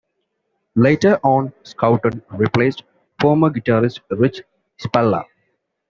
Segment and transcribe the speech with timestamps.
[0.73, 2.81] Later on Scouten replaced
[3.19, 4.41] former guitarist Rich
[4.81, 5.25] Spalla.